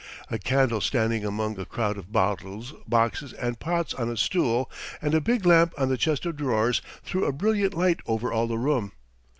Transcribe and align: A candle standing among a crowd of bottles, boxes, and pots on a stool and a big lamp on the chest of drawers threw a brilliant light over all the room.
A 0.31 0.39
candle 0.39 0.81
standing 0.81 1.23
among 1.23 1.59
a 1.59 1.65
crowd 1.65 1.95
of 1.95 2.11
bottles, 2.11 2.73
boxes, 2.87 3.33
and 3.33 3.59
pots 3.59 3.93
on 3.93 4.09
a 4.09 4.17
stool 4.17 4.67
and 4.99 5.13
a 5.13 5.21
big 5.21 5.45
lamp 5.45 5.75
on 5.77 5.89
the 5.89 5.95
chest 5.97 6.25
of 6.25 6.37
drawers 6.37 6.81
threw 7.03 7.23
a 7.25 7.31
brilliant 7.31 7.75
light 7.75 7.99
over 8.07 8.33
all 8.33 8.47
the 8.47 8.57
room. 8.57 8.93